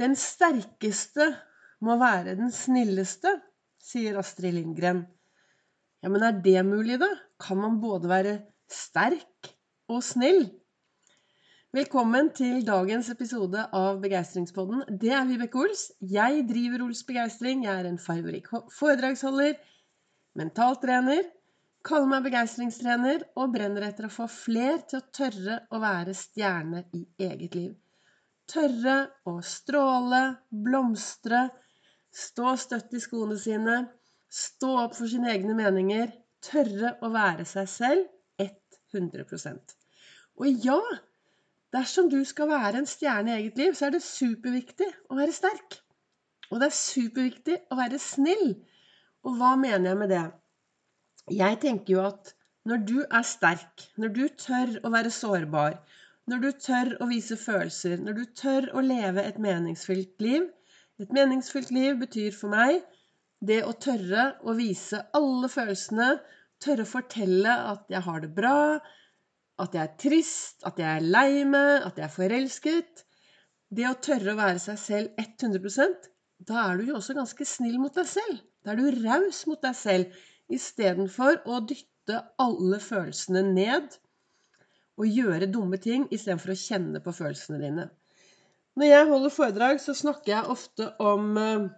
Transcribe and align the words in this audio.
Den 0.00 0.14
sterkeste 0.16 1.26
må 1.84 1.98
være 2.00 2.32
den 2.38 2.48
snilleste, 2.56 3.34
sier 3.84 4.16
Astrid 4.16 4.54
Lindgren. 4.56 5.02
Ja, 6.00 6.08
men 6.08 6.22
er 6.24 6.38
det 6.40 6.62
mulig, 6.64 6.96
da? 7.02 7.08
Kan 7.36 7.60
man 7.60 7.76
både 7.82 8.08
være 8.08 8.32
sterk 8.72 9.50
og 9.92 10.00
snill? 10.06 10.46
Velkommen 11.76 12.30
til 12.32 12.62
dagens 12.64 13.10
episode 13.12 13.66
av 13.76 14.00
Begeistringspodden. 14.00 14.86
Det 15.02 15.12
er 15.12 15.28
Vibeke 15.28 15.60
Ols. 15.66 15.84
Jeg 16.00 16.46
driver 16.48 16.86
Ols 16.86 17.04
Begeistring. 17.04 17.66
Jeg 17.68 17.82
er 17.82 17.90
en 17.90 18.00
fargerik 18.00 18.48
foredragsholder, 18.78 19.60
mentaltrener, 20.40 21.28
kaller 21.84 22.08
meg 22.14 22.24
begeistringstrener 22.30 23.28
og 23.36 23.52
brenner 23.52 23.90
etter 23.92 24.08
å 24.08 24.14
få 24.16 24.32
fler 24.32 24.80
til 24.88 25.02
å 25.02 25.06
tørre 25.20 25.60
å 25.68 25.84
være 25.84 26.16
stjerne 26.16 26.86
i 26.96 27.04
eget 27.28 27.60
liv 27.60 27.76
tørre 28.50 28.96
å 29.30 29.38
stråle, 29.46 30.22
blomstre, 30.50 31.46
stå 32.10 32.56
støtt 32.58 32.96
i 32.98 33.02
skoene 33.02 33.38
sine, 33.38 33.82
stå 34.30 34.72
opp 34.84 34.96
for 34.98 35.10
sine 35.10 35.30
egne 35.32 35.54
meninger, 35.58 36.10
tørre 36.42 36.96
å 37.04 37.10
være 37.14 37.46
seg 37.48 37.68
selv 37.70 38.08
100% 38.94 39.76
Og 40.40 40.64
ja, 40.64 40.80
dersom 41.74 42.08
du 42.10 42.18
skal 42.26 42.50
være 42.50 42.82
en 42.82 42.88
stjerne 42.88 43.34
i 43.34 43.36
eget 43.42 43.60
liv, 43.60 43.76
så 43.76 43.86
er 43.86 43.96
det 43.96 44.02
superviktig 44.06 44.88
å 45.10 45.18
være 45.18 45.36
sterk. 45.36 45.78
Og 46.50 46.58
det 46.60 46.70
er 46.70 46.76
superviktig 46.76 47.58
å 47.70 47.78
være 47.78 48.00
snill. 48.02 48.54
Og 49.26 49.36
hva 49.38 49.54
mener 49.60 49.92
jeg 49.92 50.00
med 50.00 50.10
det? 50.10 50.24
Jeg 51.36 51.60
tenker 51.62 51.94
jo 51.94 52.04
at 52.08 52.32
når 52.66 52.84
du 52.88 52.96
er 53.04 53.26
sterk, 53.26 53.84
når 54.00 54.14
du 54.16 54.24
tør 54.40 54.72
å 54.82 54.90
være 54.92 55.12
sårbar, 55.14 55.78
når 56.30 56.42
du 56.44 56.50
tør 56.62 56.92
å 57.02 57.08
vise 57.10 57.36
følelser, 57.40 57.98
når 57.98 58.18
du 58.18 58.24
tør 58.38 58.68
å 58.76 58.82
leve 58.84 59.24
et 59.26 59.38
meningsfylt 59.42 60.22
liv. 60.22 60.46
Et 61.02 61.12
meningsfylt 61.16 61.72
liv 61.74 61.98
betyr 61.98 62.34
for 62.36 62.52
meg 62.52 62.80
det 63.40 63.62
å 63.64 63.72
tørre 63.80 64.26
å 64.44 64.54
vise 64.54 65.00
alle 65.16 65.48
følelsene, 65.50 66.10
tørre 66.60 66.84
å 66.84 66.90
fortelle 66.90 67.54
at 67.72 67.86
jeg 67.90 68.04
har 68.04 68.22
det 68.22 68.30
bra, 68.36 68.56
at 69.60 69.76
jeg 69.76 69.82
er 69.82 69.96
trist, 70.00 70.60
at 70.68 70.78
jeg 70.80 70.88
er 70.88 71.08
lei 71.16 71.42
meg, 71.48 71.86
at 71.88 71.98
jeg 71.98 72.06
er 72.06 72.14
forelsket. 72.14 73.04
Det 73.72 73.88
å 73.88 73.96
tørre 74.02 74.34
å 74.34 74.40
være 74.40 74.62
seg 74.62 74.78
selv 74.80 75.24
100% 75.24 76.10
da 76.48 76.60
er 76.70 76.78
du 76.78 76.88
jo 76.88 76.96
også 76.96 77.14
ganske 77.16 77.44
snill 77.44 77.76
mot 77.80 77.96
deg 77.96 78.06
selv. 78.08 78.38
Da 78.64 78.72
er 78.72 78.80
du 78.80 79.02
raus 79.04 79.42
mot 79.48 79.60
deg 79.60 79.76
selv 79.76 80.20
istedenfor 80.52 81.42
å 81.48 81.60
dytte 81.68 82.20
alle 82.40 82.80
følelsene 82.82 83.42
ned 83.50 83.96
og 85.00 85.08
gjøre 85.08 85.48
dumme 85.48 85.80
ting 85.80 86.06
istedenfor 86.12 86.52
å 86.52 86.60
kjenne 86.60 87.00
på 87.04 87.14
følelsene 87.16 87.60
dine. 87.62 87.86
Når 88.78 88.90
jeg 88.90 89.08
holder 89.08 89.34
foredrag, 89.34 89.80
så 89.82 89.94
snakker 89.96 90.34
jeg 90.34 90.52
ofte 90.52 90.90
om 91.02 91.30
eh, 91.40 91.68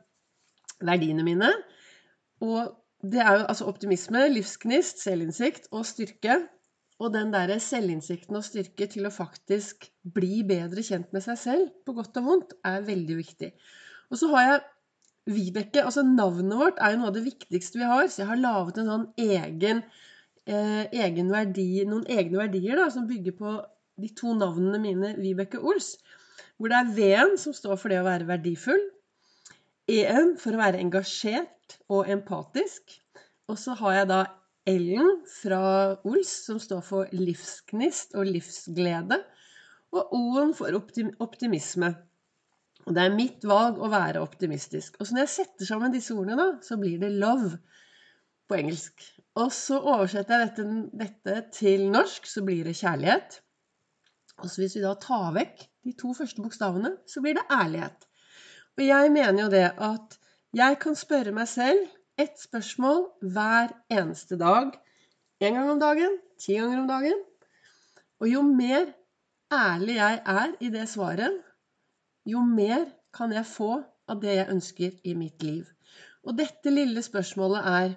verdiene 0.83 1.25
mine. 1.27 1.51
Og 2.43 2.75
det 3.03 3.23
er 3.23 3.39
jo 3.39 3.47
altså 3.47 3.69
optimisme, 3.71 4.27
livsgnist, 4.35 5.01
selvinnsikt 5.03 5.71
og 5.73 5.87
styrke. 5.89 6.43
Og 7.03 7.15
den 7.15 7.33
derre 7.35 7.57
selvinnsikten 7.63 8.39
og 8.39 8.45
styrke 8.47 8.87
til 8.91 9.09
å 9.09 9.15
faktisk 9.15 9.89
bli 10.15 10.43
bedre 10.47 10.85
kjent 10.87 11.15
med 11.15 11.25
seg 11.25 11.41
selv, 11.41 11.73
på 11.87 11.97
godt 11.97 12.21
og 12.21 12.29
vondt, 12.29 12.55
er 12.69 12.85
veldig 12.87 13.17
viktig. 13.19 13.51
Og 14.13 14.21
så 14.21 14.29
har 14.35 14.47
jeg 14.49 14.63
Vibeke. 15.31 15.85
Altså 15.87 16.03
navnet 16.03 16.59
vårt 16.59 16.81
er 16.83 16.95
jo 16.95 16.99
noe 16.99 17.13
av 17.13 17.15
det 17.15 17.27
viktigste 17.27 17.79
vi 17.79 17.87
har, 17.87 18.09
så 18.11 18.25
jeg 18.25 18.31
har 18.33 18.41
laget 18.43 18.81
en 18.83 18.89
sånn 18.91 19.05
egen 19.23 19.83
egen 20.47 21.31
verdi, 21.31 21.85
noen 21.87 22.07
egne 22.11 22.41
verdier 22.41 22.81
da, 22.81 22.89
som 22.91 23.07
bygger 23.07 23.37
på 23.39 23.55
de 24.03 24.11
to 24.17 24.35
navnene 24.35 24.81
mine, 24.83 25.15
Vibeke 25.21 25.61
Ols. 25.61 25.95
Hvor 26.57 26.73
det 26.73 26.79
er 26.79 26.93
V-en 26.97 27.37
som 27.41 27.55
står 27.57 27.79
for 27.81 27.93
det 27.93 28.01
å 28.01 28.07
være 28.07 28.29
verdifull. 28.29 28.83
E-en 29.91 30.37
for 30.41 30.55
å 30.55 30.63
være 30.63 30.81
engasjert 30.83 31.77
og 31.93 32.11
empatisk. 32.11 32.97
Og 33.51 33.59
så 33.59 33.77
har 33.81 34.01
jeg 34.01 34.11
da 34.13 34.21
L-en 34.71 35.11
fra 35.27 35.63
Ols, 36.07 36.33
som 36.47 36.61
står 36.63 36.83
for 36.87 37.15
livsgnist 37.17 38.15
og 38.19 38.31
livsglede. 38.31 39.19
Og 39.93 40.15
O-en 40.17 40.55
for 40.57 40.75
optimisme. 40.79 41.93
Og 42.87 42.95
det 42.97 43.03
er 43.03 43.15
mitt 43.15 43.45
valg 43.47 43.79
å 43.79 43.91
være 43.93 44.23
optimistisk. 44.23 44.97
Og 44.99 45.07
så 45.07 45.15
når 45.15 45.27
jeg 45.27 45.35
setter 45.37 45.69
sammen 45.69 45.95
disse 45.95 46.15
ordene, 46.15 46.39
da, 46.39 46.49
så 46.67 46.79
blir 46.81 46.99
det 47.03 47.13
love 47.15 47.59
på 48.51 48.59
engelsk. 48.59 49.05
Og 49.41 49.53
så 49.57 49.79
oversetter 49.81 50.43
jeg 50.43 50.49
dette, 50.51 50.65
dette, 51.01 51.37
til 51.57 51.87
norsk, 51.93 52.27
så 52.29 52.43
blir 52.45 52.67
det 52.69 52.77
kjærlighet. 52.77 53.39
Og 54.43 54.51
så 54.51 54.61
hvis 54.61 54.77
vi 54.77 54.83
da 54.85 54.93
tar 55.01 55.31
vekk 55.37 55.63
de 55.87 55.95
to 55.99 56.13
første 56.17 56.43
bokstavene, 56.45 56.97
så 57.09 57.23
blir 57.25 57.39
det 57.39 57.47
ærlighet. 57.53 58.09
Og 58.77 58.85
jeg 58.85 59.13
mener 59.13 59.45
jo 59.45 59.51
det 59.53 59.67
at 59.73 60.19
jeg 60.57 60.79
kan 60.83 60.97
spørre 60.99 61.33
meg 61.33 61.49
selv 61.49 61.87
ett 62.21 62.37
spørsmål 62.41 63.07
hver 63.33 63.73
eneste 63.93 64.37
dag. 64.41 64.75
Én 65.41 65.57
gang 65.57 65.71
om 65.73 65.81
dagen, 65.81 66.19
ti 66.39 66.59
ganger 66.59 66.83
om 66.83 66.91
dagen. 66.91 67.23
Og 68.21 68.29
jo 68.29 68.43
mer 68.47 68.93
ærlig 69.53 69.97
jeg 69.97 70.21
er 70.27 70.53
i 70.61 70.69
det 70.73 70.89
svaret, 70.89 71.41
jo 72.29 72.45
mer 72.47 72.85
kan 73.15 73.33
jeg 73.33 73.49
få 73.49 73.73
av 74.09 74.21
det 74.23 74.37
jeg 74.37 74.51
ønsker 74.53 75.01
i 75.05 75.15
mitt 75.19 75.43
liv. 75.43 75.67
Og 76.23 76.37
dette 76.39 76.71
lille 76.71 77.03
spørsmålet 77.03 77.67
er 77.67 77.95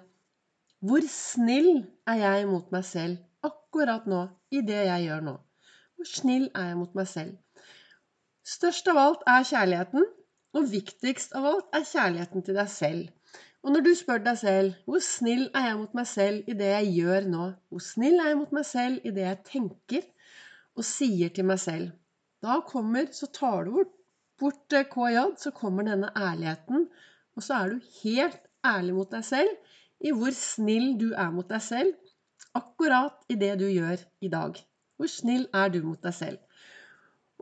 hvor 0.86 1.02
snill 1.10 1.80
er 2.06 2.20
jeg 2.20 2.46
mot 2.46 2.68
meg 2.74 2.84
selv 2.86 3.46
akkurat 3.46 4.04
nå, 4.06 4.20
i 4.54 4.60
det 4.62 4.84
jeg 4.86 5.06
gjør 5.06 5.24
nå? 5.28 5.32
Hvor 5.96 6.08
snill 6.10 6.44
er 6.52 6.68
jeg 6.70 6.78
mot 6.78 6.92
meg 6.98 7.08
selv? 7.10 7.32
Størst 8.46 8.86
av 8.92 9.00
alt 9.02 9.24
er 9.26 9.46
kjærligheten, 9.48 10.04
og 10.56 10.68
viktigst 10.70 11.34
av 11.36 11.48
alt 11.50 11.74
er 11.74 11.86
kjærligheten 11.88 12.44
til 12.46 12.58
deg 12.60 12.70
selv. 12.70 13.08
Og 13.66 13.74
når 13.74 13.82
du 13.82 13.90
spør 13.98 14.22
deg 14.22 14.38
selv 14.38 14.76
hvor 14.86 15.02
snill 15.02 15.48
er 15.48 15.70
jeg 15.70 15.78
mot 15.80 15.96
meg 15.98 16.06
selv 16.12 16.50
i 16.52 16.54
det 16.60 16.68
jeg 16.70 16.92
gjør 17.00 17.26
nå, 17.32 17.46
hvor 17.72 17.82
snill 17.82 18.20
er 18.22 18.30
jeg 18.30 18.40
mot 18.44 18.54
meg 18.54 18.68
selv 18.68 19.08
i 19.08 19.14
det 19.16 19.24
jeg 19.26 19.42
tenker 19.48 20.04
og 20.76 20.86
sier 20.86 21.32
til 21.34 21.48
meg 21.48 21.58
selv, 21.62 21.90
da 22.44 22.60
kommer, 22.68 23.08
så 23.16 23.26
tar 23.32 23.66
du 23.66 23.80
bort, 24.38 24.76
eh, 24.76 24.86
KJ, 24.86 25.32
så 25.40 25.50
kommer 25.56 25.88
denne 25.88 26.12
ærligheten, 26.14 26.86
og 27.34 27.42
så 27.42 27.58
er 27.58 27.74
du 27.74 27.90
helt 28.04 28.44
ærlig 28.62 28.94
mot 28.94 29.10
deg 29.10 29.26
selv 29.26 29.74
i 30.04 30.12
hvor 30.12 30.34
snill 30.36 30.94
du 31.00 31.10
er 31.14 31.30
mot 31.32 31.48
deg 31.48 31.62
selv 31.64 31.94
akkurat 32.56 33.24
i 33.32 33.36
det 33.40 33.54
du 33.60 33.66
gjør 33.68 34.00
i 34.24 34.30
dag. 34.32 34.56
Hvor 34.96 35.10
snill 35.12 35.46
er 35.54 35.72
du 35.72 35.82
mot 35.84 36.00
deg 36.02 36.14
selv? 36.16 36.40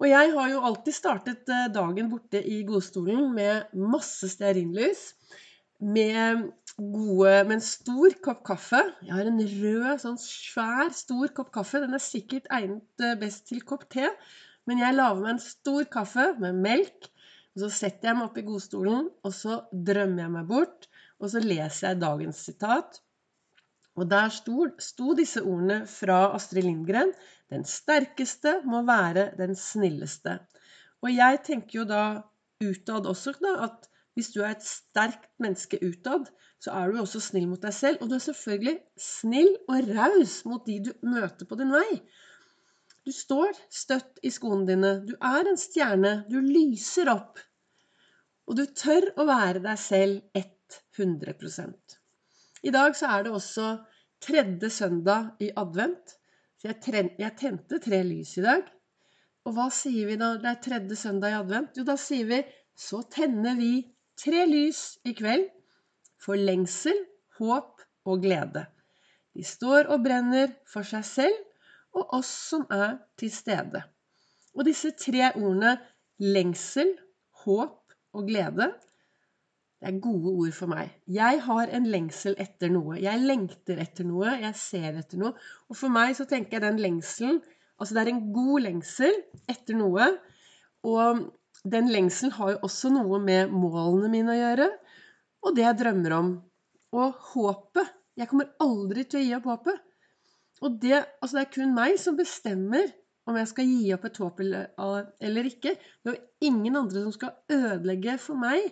Og 0.00 0.08
jeg 0.10 0.32
har 0.34 0.48
jo 0.50 0.62
alltid 0.66 0.96
startet 0.96 1.50
eh, 1.54 1.68
dagen 1.74 2.08
borte 2.10 2.40
i 2.42 2.62
godstolen 2.66 3.28
med 3.36 3.76
masse 3.78 4.26
stearinlys. 4.32 5.12
Med, 5.84 6.48
gode, 6.78 7.34
med 7.46 7.58
en 7.58 7.62
stor 7.62 8.16
kopp 8.24 8.42
kaffe. 8.46 8.80
Jeg 9.04 9.14
har 9.14 9.30
en 9.30 9.38
rød, 9.38 9.90
sånn 10.02 10.18
svær, 10.18 10.90
stor 10.96 11.30
kopp 11.36 11.52
kaffe. 11.54 11.82
Den 11.84 11.94
er 11.94 12.02
sikkert 12.02 12.50
egnet 12.54 13.04
eh, 13.04 13.14
best 13.20 13.46
til 13.50 13.62
kopp 13.66 13.86
te. 13.94 14.10
Men 14.66 14.82
jeg 14.82 14.96
lager 14.96 15.22
meg 15.22 15.36
en 15.36 15.44
stor 15.44 15.86
kaffe 15.92 16.32
med 16.42 16.58
melk. 16.64 17.10
Og 17.54 17.62
så 17.62 17.70
setter 17.70 18.10
jeg 18.10 18.18
meg 18.18 18.32
opp 18.32 18.40
i 18.40 18.46
godstolen, 18.48 19.12
og 19.22 19.34
så 19.36 19.60
drømmer 19.70 20.24
jeg 20.24 20.34
meg 20.34 20.50
bort 20.50 20.88
og 21.20 21.30
så 21.32 21.42
leser 21.42 21.90
jeg 21.92 22.02
dagens 22.02 22.42
sitat. 22.48 23.00
Og 23.94 24.08
der 24.10 24.30
sto, 24.34 24.66
sto 24.82 25.14
disse 25.14 25.42
ordene 25.44 25.84
fra 25.86 26.34
Astrid 26.34 26.66
Lindgren. 26.66 27.12
Den 27.52 27.64
sterkeste 27.68 28.58
må 28.66 28.82
være 28.86 29.30
den 29.38 29.54
snilleste. 29.58 30.40
Og 31.04 31.12
jeg 31.14 31.42
tenker 31.46 31.80
jo 31.80 31.84
da 31.88 32.04
utad 32.64 33.06
også 33.06 33.36
da, 33.42 33.54
at 33.68 33.90
hvis 34.14 34.30
du 34.34 34.40
er 34.42 34.54
et 34.54 34.66
sterkt 34.66 35.30
menneske 35.42 35.78
utad, 35.82 36.26
så 36.62 36.74
er 36.78 36.90
du 36.90 37.00
også 37.02 37.20
snill 37.20 37.48
mot 37.50 37.62
deg 37.62 37.74
selv. 37.76 38.02
Og 38.02 38.10
du 38.10 38.16
er 38.16 38.24
selvfølgelig 38.24 38.76
snill 38.98 39.50
og 39.68 39.90
raus 39.94 40.36
mot 40.48 40.62
de 40.66 40.78
du 40.86 40.92
møter 41.06 41.48
på 41.50 41.58
din 41.60 41.74
vei. 41.74 42.00
Du 43.04 43.12
står 43.12 43.52
støtt 43.68 44.22
i 44.24 44.30
skoene 44.32 44.66
dine. 44.70 44.94
Du 45.04 45.12
er 45.18 45.50
en 45.50 45.60
stjerne. 45.60 46.14
Du 46.30 46.38
lyser 46.40 47.10
opp. 47.12 47.42
Og 48.48 48.56
du 48.56 48.64
tør 48.76 49.10
å 49.20 49.26
være 49.28 49.60
deg 49.64 49.80
selv 49.80 50.40
ett 50.40 50.53
100 50.98 51.34
I 52.62 52.70
dag 52.70 52.96
så 52.96 53.06
er 53.06 53.24
det 53.24 53.32
også 53.32 53.70
tredje 54.24 54.70
søndag 54.70 55.34
i 55.40 55.50
advent. 55.56 56.16
Så 56.58 56.70
jeg, 56.70 57.10
jeg 57.18 57.36
tente 57.38 57.78
tre 57.78 58.02
lys 58.06 58.36
i 58.38 58.44
dag. 58.44 58.62
Og 59.44 59.56
hva 59.56 59.68
sier 59.72 60.08
vi 60.08 60.16
når 60.16 60.40
det 60.42 60.50
er 60.50 60.62
tredje 60.64 60.96
søndag 60.96 61.34
i 61.34 61.40
advent? 61.42 61.76
Jo, 61.76 61.84
da 61.84 61.96
sier 62.00 62.28
vi 62.30 62.40
så 62.74 63.02
tenner 63.10 63.54
vi 63.58 63.72
tre 64.18 64.44
lys 64.48 64.98
i 65.06 65.14
kveld 65.14 65.46
for 66.22 66.38
lengsel, 66.40 66.96
håp 67.38 67.82
og 68.08 68.22
glede. 68.24 68.64
De 69.34 69.44
står 69.46 69.90
og 69.92 70.04
brenner 70.04 70.52
for 70.70 70.86
seg 70.86 71.04
selv 71.06 71.94
og 71.94 72.16
oss 72.18 72.30
som 72.50 72.64
er 72.72 72.96
til 73.20 73.30
stede. 73.34 73.82
Og 74.54 74.66
disse 74.66 74.92
tre 74.98 75.30
ordene 75.34 75.76
lengsel, 76.22 76.94
håp 77.44 77.94
og 78.14 78.28
glede 78.30 78.70
det 79.84 79.90
er 79.90 80.00
gode 80.00 80.30
ord 80.32 80.52
for 80.56 80.72
meg. 80.72 80.92
Jeg 81.12 81.40
har 81.44 81.68
en 81.76 81.86
lengsel 81.92 82.32
etter 82.40 82.70
noe. 82.72 82.94
Jeg 83.04 83.20
lengter 83.20 83.82
etter 83.82 84.06
noe. 84.08 84.30
Jeg 84.40 84.56
ser 84.56 84.96
etter 84.96 85.20
noe. 85.20 85.34
Og 85.68 85.76
for 85.76 85.92
meg 85.92 86.14
så 86.16 86.24
tenker 86.24 86.56
jeg 86.56 86.64
den 86.64 86.80
lengselen 86.80 87.42
Altså 87.74 87.96
det 87.96 88.04
er 88.04 88.10
en 88.12 88.22
god 88.32 88.62
lengsel 88.64 89.16
etter 89.50 89.76
noe. 89.76 90.06
Og 90.88 91.20
den 91.68 91.90
lengselen 91.92 92.32
har 92.38 92.54
jo 92.54 92.62
også 92.70 92.92
noe 92.94 93.18
med 93.20 93.52
målene 93.52 94.08
mine 94.12 94.32
å 94.32 94.38
gjøre, 94.38 94.68
og 95.44 95.56
det 95.56 95.64
jeg 95.66 95.78
drømmer 95.82 96.16
om. 96.16 96.30
Og 96.94 97.20
håpet. 97.34 97.90
Jeg 98.16 98.30
kommer 98.30 98.54
aldri 98.62 99.04
til 99.04 99.20
å 99.20 99.24
gi 99.26 99.36
opp 99.36 99.50
håpet. 99.50 99.82
Og 100.64 100.80
det, 100.80 101.02
altså 101.18 101.36
det 101.36 101.44
er 101.44 101.54
kun 101.58 101.76
meg 101.76 101.98
som 102.00 102.16
bestemmer 102.16 102.88
om 103.28 103.36
jeg 103.36 103.50
skal 103.50 103.68
gi 103.68 103.92
opp 103.96 104.04
et 104.06 104.22
håp 104.22 104.40
eller 104.40 105.50
ikke. 105.50 105.74
Det 105.74 106.12
er 106.12 106.14
jo 106.14 106.48
ingen 106.48 106.78
andre 106.78 107.02
som 107.04 107.12
skal 107.18 107.34
ødelegge 107.52 108.16
for 108.22 108.38
meg 108.38 108.70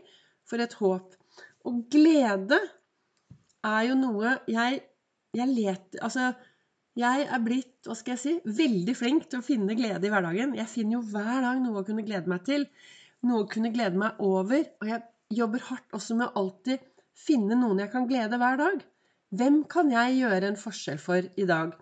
for 0.48 0.62
et 0.62 0.74
håp. 0.80 1.14
Og 1.68 1.84
glede 1.92 2.58
er 3.62 3.82
jo 3.88 3.98
noe 3.98 4.38
jeg, 4.50 4.80
jeg 5.36 5.48
leter 5.52 6.02
Altså, 6.02 6.32
jeg 6.98 7.24
er 7.24 7.44
blitt, 7.44 7.76
hva 7.86 7.94
skal 7.96 8.16
jeg 8.16 8.20
si, 8.20 8.32
veldig 8.58 8.94
flink 8.98 9.28
til 9.30 9.40
å 9.40 9.46
finne 9.46 9.76
glede 9.78 10.04
i 10.04 10.12
hverdagen. 10.12 10.56
Jeg 10.58 10.68
finner 10.68 10.98
jo 10.98 11.04
hver 11.14 11.38
dag 11.44 11.60
noe 11.62 11.80
å 11.80 11.86
kunne 11.86 12.04
glede 12.04 12.28
meg 12.28 12.44
til. 12.44 12.66
Noe 13.24 13.46
å 13.46 13.48
kunne 13.48 13.72
glede 13.72 14.00
meg 14.00 14.20
over. 14.20 14.66
Og 14.82 14.90
jeg 14.90 15.00
jobber 15.32 15.64
hardt 15.70 15.96
også 15.96 16.18
med 16.18 16.28
å 16.28 16.42
alltid 16.42 16.82
finne 17.16 17.56
noen 17.56 17.80
jeg 17.80 17.92
kan 17.94 18.08
glede 18.10 18.40
hver 18.40 18.60
dag. 18.60 18.82
Hvem 19.32 19.62
kan 19.72 19.88
jeg 19.92 20.18
gjøre 20.18 20.50
en 20.50 20.60
forskjell 20.60 21.00
for 21.00 21.24
i 21.24 21.48
dag? 21.48 21.72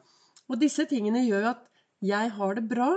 Og 0.51 0.61
disse 0.61 0.87
tingene 0.91 1.25
gjør 1.25 1.47
jo 1.47 1.53
at 1.57 1.65
jeg 2.07 2.31
har 2.37 2.55
det 2.59 2.67
bra. 2.71 2.93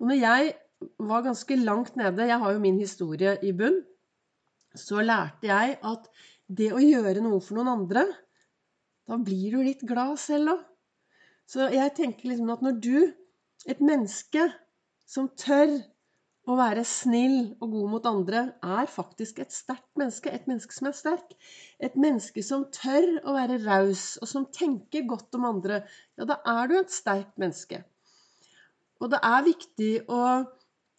Og 0.00 0.10
når 0.10 0.18
jeg 0.18 0.54
var 0.98 1.24
ganske 1.24 1.58
langt 1.62 1.94
nede, 1.98 2.26
jeg 2.26 2.42
har 2.42 2.56
jo 2.56 2.62
min 2.62 2.80
historie 2.82 3.36
i 3.46 3.52
bunn, 3.56 3.78
så 4.80 5.02
lærte 5.04 5.48
jeg 5.48 5.76
at 5.82 6.08
det 6.46 6.70
å 6.74 6.82
gjøre 6.82 7.24
noe 7.24 7.40
for 7.42 7.58
noen 7.58 7.72
andre, 7.72 8.06
da 9.06 9.18
blir 9.22 9.56
du 9.56 9.62
litt 9.64 9.84
glad 9.86 10.16
selv 10.20 10.54
òg. 10.56 10.64
Så 11.46 11.68
jeg 11.70 11.94
tenker 11.94 12.32
liksom 12.32 12.50
at 12.54 12.62
når 12.64 12.78
du, 12.82 12.96
et 13.70 13.82
menneske 13.82 14.48
som 15.06 15.28
tør 15.38 15.76
å 16.46 16.54
være 16.58 16.82
snill 16.86 17.38
og 17.58 17.72
god 17.72 17.90
mot 17.90 18.08
andre 18.10 18.42
er 18.62 18.90
faktisk 18.90 19.40
et 19.42 19.54
sterkt 19.54 19.98
menneske. 19.98 20.30
Et 20.30 20.46
menneske 20.46 20.74
som 20.74 20.88
er 20.90 20.94
sterk. 20.94 21.34
Et 21.82 21.94
menneske 21.98 22.42
som 22.46 22.66
tør 22.74 23.08
å 23.26 23.34
være 23.34 23.58
raus, 23.64 24.14
og 24.22 24.30
som 24.30 24.46
tenker 24.54 25.06
godt 25.10 25.34
om 25.38 25.48
andre. 25.48 25.80
Ja, 26.18 26.28
da 26.30 26.38
er 26.54 26.70
du 26.70 26.76
et 26.78 26.94
sterkt 26.94 27.34
menneske. 27.42 27.82
Og 29.02 29.10
det 29.12 29.20
er 29.26 29.46
viktig 29.46 29.92
å 30.06 30.20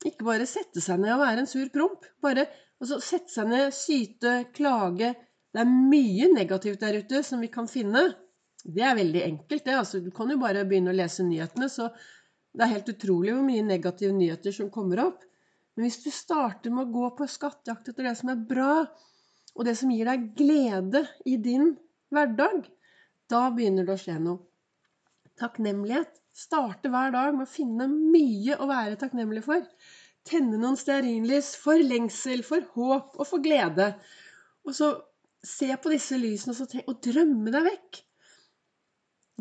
ikke 0.05 0.27
bare 0.27 0.47
sette 0.49 0.83
seg 0.83 0.99
ned 1.01 1.15
og 1.15 1.23
være 1.23 1.43
en 1.43 1.49
sur 1.49 1.71
promp. 1.73 2.03
Bare 2.23 2.45
altså, 2.81 2.99
sette 3.03 3.33
seg 3.33 3.49
ned, 3.51 3.73
syte, 3.75 4.37
klage. 4.55 5.13
Det 5.53 5.63
er 5.63 5.71
mye 5.71 6.29
negativt 6.33 6.83
der 6.83 6.99
ute 7.01 7.23
som 7.25 7.41
vi 7.43 7.49
kan 7.53 7.69
finne. 7.71 8.03
Det 8.67 8.83
er 8.83 8.97
veldig 8.97 9.23
enkelt, 9.23 9.65
det. 9.65 9.77
Altså, 9.77 10.01
du 10.03 10.11
kan 10.15 10.31
jo 10.33 10.39
bare 10.41 10.65
begynne 10.67 10.93
å 10.93 10.97
lese 10.97 11.25
nyhetene, 11.25 11.69
så 11.71 11.89
det 12.57 12.65
er 12.65 12.73
helt 12.73 12.91
utrolig 12.91 13.35
hvor 13.35 13.45
mye 13.45 13.65
negative 13.65 14.15
nyheter 14.17 14.55
som 14.55 14.71
kommer 14.73 15.03
opp. 15.05 15.23
Men 15.77 15.85
hvis 15.85 16.01
du 16.03 16.09
starter 16.13 16.73
med 16.73 16.87
å 16.87 16.93
gå 16.95 17.11
på 17.19 17.27
skattejakt 17.29 17.91
etter 17.91 18.09
det 18.09 18.15
som 18.17 18.31
er 18.33 18.41
bra, 18.49 18.81
og 19.57 19.65
det 19.65 19.75
som 19.77 19.91
gir 19.93 20.09
deg 20.09 20.31
glede 20.37 21.03
i 21.29 21.37
din 21.41 21.71
hverdag, 22.13 22.65
da 23.29 23.47
begynner 23.53 23.85
det 23.85 23.93
å 23.97 24.01
skje 24.01 24.17
noe. 24.21 24.41
Takknemlighet. 25.37 26.13
Starte 26.37 26.89
hver 26.93 27.13
dag 27.13 27.33
med 27.33 27.47
å 27.47 27.49
finne 27.49 27.87
mye 27.89 28.57
å 28.61 28.67
være 28.69 28.97
takknemlig 29.01 29.41
for. 29.45 29.63
Tenne 30.27 30.59
noen 30.59 30.77
stearinlys 30.79 31.53
for 31.61 31.79
lengsel, 31.79 32.43
for 32.43 32.65
håp 32.75 33.15
og 33.15 33.27
for 33.29 33.43
glede. 33.43 33.93
Og 34.67 34.75
så 34.75 34.91
se 35.47 35.69
på 35.79 35.93
disse 35.93 36.17
lysene 36.19 36.55
og, 36.55 36.69
tenk, 36.71 36.87
og 36.91 36.99
drømme 37.05 37.53
deg 37.53 37.67
vekk. 37.69 37.99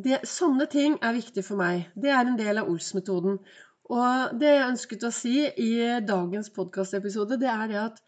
Det, 0.06 0.19
sånne 0.29 0.67
ting 0.71 0.99
er 1.00 1.17
viktig 1.17 1.43
for 1.47 1.59
meg. 1.59 1.88
Det 1.97 2.12
er 2.12 2.27
en 2.29 2.37
del 2.38 2.61
av 2.61 2.69
Ols-metoden. 2.71 3.38
Og 3.87 4.37
det 4.41 4.50
jeg 4.50 4.67
ønsket 4.67 5.06
å 5.06 5.12
si 5.15 5.37
i 5.47 5.73
dagens 6.05 6.50
podkastepisode, 6.55 7.39
det 7.41 7.49
er 7.50 7.67
det 7.71 7.81
at 7.81 8.03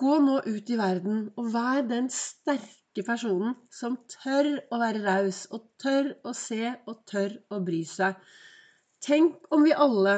gå 0.00 0.18
nå 0.24 0.40
ut 0.46 0.70
i 0.70 0.78
verden 0.78 1.24
og 1.38 1.50
vær 1.54 1.82
den 1.86 2.08
sterke 2.14 3.04
personen 3.06 3.56
som 3.74 3.98
tør 4.10 4.48
å 4.72 4.80
være 4.80 5.02
raus, 5.04 5.44
og 5.52 5.68
tør 5.82 6.14
å 6.24 6.34
se 6.36 6.72
og 6.88 7.02
tør 7.10 7.36
å 7.52 7.60
bry 7.66 7.82
seg. 7.86 8.16
Tenk 9.04 9.52
om 9.54 9.64
vi 9.64 9.76
alle 9.76 10.16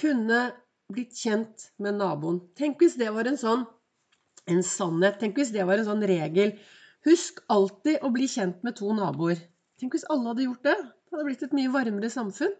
kunne 0.00 0.40
blitt 0.92 1.16
kjent 1.16 1.70
med 1.82 1.98
naboen. 2.00 2.42
Tenk 2.58 2.82
hvis 2.82 2.98
det 3.00 3.10
var 3.14 3.28
en 3.30 3.40
sånn 3.40 3.64
en 4.50 4.62
sannhet. 4.66 5.18
Tenk 5.20 5.38
hvis 5.40 5.52
det 5.54 5.64
var 5.68 5.80
en 5.80 5.88
sånn 5.88 6.04
regel. 6.08 6.54
Husk 7.08 7.40
alltid 7.52 8.04
å 8.04 8.10
bli 8.12 8.28
kjent 8.30 8.62
med 8.66 8.76
to 8.80 8.92
naboer. 8.96 9.40
Tenk 9.80 9.96
hvis 9.96 10.06
alle 10.12 10.30
hadde 10.30 10.46
gjort 10.46 10.68
det. 10.68 10.76
Det 10.76 11.16
hadde 11.16 11.26
blitt 11.28 11.44
et 11.46 11.56
mye 11.56 11.72
varmere 11.72 12.10
samfunn. 12.12 12.54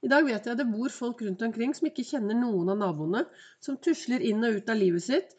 I 0.00 0.08
dag 0.08 0.24
vet 0.24 0.46
jeg 0.48 0.56
det 0.56 0.68
bor 0.70 0.92
folk 0.92 1.20
rundt 1.24 1.42
omkring 1.44 1.74
som 1.76 1.90
ikke 1.90 2.06
kjenner 2.08 2.36
noen 2.38 2.72
av 2.72 2.78
naboene, 2.80 3.26
som 3.60 3.76
tusler 3.84 4.22
inn 4.24 4.40
og 4.46 4.56
ut 4.56 4.70
av 4.72 4.78
livet 4.80 5.04
sitt, 5.04 5.34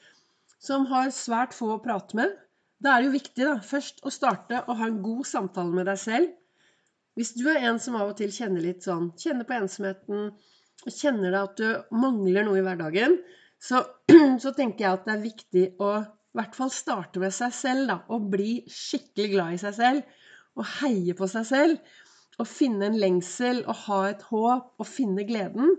som 0.62 0.86
har 0.92 1.10
svært 1.16 1.56
få 1.58 1.72
å 1.74 1.80
prate 1.82 2.18
med. 2.20 2.36
Da 2.82 2.94
er 2.94 3.02
det 3.02 3.10
jo 3.10 3.16
viktig 3.16 3.48
da, 3.48 3.56
først 3.66 4.06
å 4.06 4.14
starte 4.14 4.62
å 4.70 4.76
ha 4.78 4.90
en 4.90 5.02
god 5.02 5.26
samtale 5.30 5.74
med 5.74 5.90
deg 5.90 5.98
selv. 6.02 6.30
Hvis 7.18 7.34
du 7.38 7.48
er 7.50 7.66
en 7.72 7.82
som 7.82 7.98
av 7.98 8.14
og 8.14 8.20
til 8.22 8.30
kjenner 8.34 8.64
litt 8.64 8.86
sånn, 8.86 9.10
kjenner 9.20 9.50
på 9.50 9.58
ensomheten, 9.58 10.30
kjenner 10.90 11.30
deg 11.30 11.42
at 11.44 11.60
du 11.62 11.98
mangler 12.02 12.48
noe 12.48 12.58
i 12.58 12.66
hverdagen, 12.66 13.20
så, 13.62 13.84
så 14.44 14.54
tenker 14.58 14.86
jeg 14.86 14.98
at 14.98 15.06
det 15.06 15.14
er 15.14 15.24
viktig 15.28 15.66
å 15.84 15.92
i 16.32 16.40
hvert 16.40 16.56
fall 16.56 16.72
starte 16.72 17.20
med 17.20 17.34
seg 17.36 17.52
selv, 17.54 17.88
da, 17.90 17.98
og 18.16 18.30
bli 18.32 18.62
skikkelig 18.72 19.32
glad 19.34 19.56
i 19.56 19.62
seg 19.62 19.76
selv. 19.76 20.20
Og 20.60 20.68
heie 20.82 21.16
på 21.16 21.28
seg 21.32 21.46
selv 21.48 22.00
Og 22.42 22.48
finne 22.48 22.88
en 22.88 22.98
lengsel, 23.00 23.62
og 23.70 23.76
ha 23.86 23.98
et 24.10 24.24
håp, 24.32 24.72
og 24.80 24.88
finne 24.88 25.26
gleden. 25.28 25.76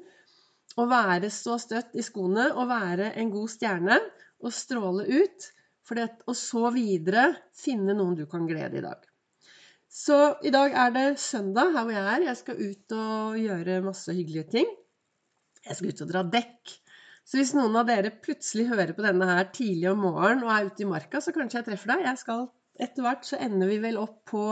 Og 0.76 0.90
være 0.90 1.30
så 1.32 1.56
støtt 1.60 1.96
i 1.98 2.04
skoene 2.04 2.50
og 2.52 2.68
være 2.70 3.10
en 3.18 3.32
god 3.32 3.50
stjerne 3.50 3.96
og 4.44 4.54
stråle 4.54 5.08
ut. 5.08 5.48
Det, 5.92 6.06
og 6.30 6.36
så 6.38 6.70
videre 6.72 7.24
finne 7.58 7.96
noen 7.96 8.14
du 8.16 8.22
kan 8.30 8.46
glede 8.48 8.78
i 8.78 8.84
dag. 8.84 9.00
Så 9.92 10.18
i 10.46 10.52
dag 10.54 10.72
er 10.84 10.94
det 10.94 11.08
søndag 11.20 11.74
her 11.74 11.84
hvor 11.84 11.96
jeg 11.96 12.06
er. 12.14 12.28
Jeg 12.28 12.38
skal 12.38 12.62
ut 12.62 12.94
og 12.96 13.40
gjøre 13.42 13.82
masse 13.84 14.14
hyggelige 14.14 14.46
ting. 14.54 14.70
Jeg 15.66 15.78
skal 15.78 15.92
ut 15.92 16.02
og 16.04 16.10
dra 16.10 16.22
dekk. 16.36 16.72
Så 17.22 17.38
hvis 17.38 17.52
noen 17.54 17.76
av 17.78 17.86
dere 17.86 18.10
plutselig 18.24 18.66
hører 18.72 18.94
på 18.96 19.04
denne 19.04 19.28
her 19.28 19.46
tidlig 19.54 19.92
om 19.92 20.02
morgenen 20.08 20.42
og 20.46 20.50
er 20.54 20.66
ute 20.70 20.82
i 20.82 20.88
marka, 20.90 21.20
så 21.22 21.34
kanskje 21.34 21.60
jeg 21.60 21.68
treffer 21.70 21.94
deg. 21.94 22.08
Jeg 22.08 22.22
skal 22.24 22.48
etter 22.82 23.04
hvert 23.04 23.28
så 23.28 23.38
ender 23.42 23.68
vi 23.70 23.78
vel 23.82 24.00
opp 24.00 24.18
på 24.32 24.42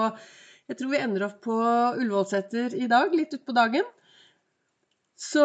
jeg 0.70 0.78
tror 0.78 0.92
vi 0.92 1.00
ender 1.02 1.24
opp 1.26 1.40
på 1.42 1.54
Ullevålseter 1.98 2.76
i 2.78 2.86
dag, 2.90 3.10
litt 3.16 3.32
utpå 3.34 3.56
dagen. 3.56 3.86
Så 5.18 5.42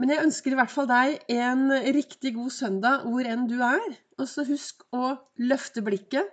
Men 0.00 0.12
jeg 0.12 0.24
ønsker 0.24 0.52
i 0.52 0.56
hvert 0.56 0.72
fall 0.72 0.86
deg 0.88 1.32
en 1.34 1.72
riktig 1.96 2.30
god 2.36 2.52
søndag 2.52 3.02
hvor 3.04 3.26
enn 3.28 3.46
du 3.48 3.58
er. 3.64 3.96
Og 4.20 4.28
så 4.28 4.44
husk 4.48 4.84
å 4.96 5.14
løfte 5.40 5.82
blikket. 5.84 6.28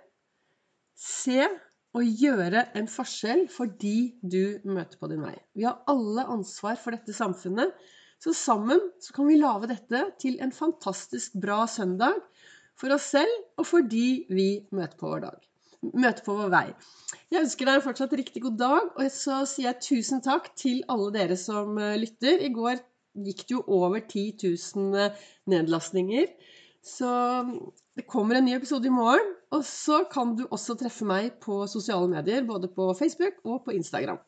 Se 0.96 1.44
og 1.96 2.04
gjøre 2.22 2.66
en 2.76 2.88
forskjell 2.88 3.46
for 3.52 3.68
de 3.80 4.14
du 4.20 4.60
møter 4.68 5.00
på 5.00 5.10
din 5.12 5.20
vei. 5.24 5.34
Vi 5.56 5.66
har 5.68 5.82
alle 5.88 6.24
ansvar 6.32 6.80
for 6.80 6.96
dette 6.96 7.16
samfunnet. 7.16 7.76
Så 8.18 8.34
sammen 8.34 8.80
så 9.02 9.14
kan 9.14 9.28
vi 9.30 9.38
lage 9.38 9.70
dette 9.70 10.04
til 10.22 10.40
en 10.42 10.54
fantastisk 10.54 11.36
bra 11.38 11.64
søndag 11.70 12.18
for 12.78 12.94
oss 12.94 13.12
selv 13.14 13.34
og 13.58 13.66
for 13.68 13.86
de 13.86 14.24
vi 14.30 14.50
møter 14.74 14.98
på 14.98 15.12
vår 15.12 15.28
dag 15.28 15.48
møte 15.82 16.24
på 16.26 16.34
vår 16.38 16.52
vei. 16.52 16.66
Jeg 17.30 17.44
ønsker 17.44 17.68
deg 17.68 17.78
en 17.78 17.84
fortsatt 17.84 18.14
riktig 18.18 18.42
god 18.44 18.58
dag, 18.60 18.92
og 18.98 19.10
så 19.14 19.42
sier 19.48 19.70
jeg 19.70 19.82
tusen 19.84 20.22
takk 20.24 20.50
til 20.58 20.82
alle 20.90 21.10
dere 21.14 21.38
som 21.38 21.78
eh, 21.78 21.98
lytter. 22.00 22.42
I 22.42 22.52
går 22.54 22.80
gikk 23.28 23.44
det 23.46 23.56
jo 23.56 23.64
over 23.78 24.00
10 24.02 24.24
000 24.42 24.98
eh, 24.98 25.26
nedlastninger. 25.50 26.32
Så 26.84 27.08
mm, 27.46 27.52
det 27.98 28.06
kommer 28.10 28.38
en 28.38 28.48
ny 28.48 28.56
episode 28.56 28.88
i 28.88 28.94
morgen. 28.94 29.34
Og 29.54 29.64
så 29.66 30.02
kan 30.10 30.34
du 30.38 30.46
også 30.48 30.76
treffe 30.78 31.06
meg 31.08 31.38
på 31.44 31.62
sosiale 31.70 32.10
medier, 32.10 32.46
både 32.48 32.70
på 32.74 32.90
Facebook 32.98 33.40
og 33.44 33.64
på 33.66 33.76
Instagram. 33.78 34.20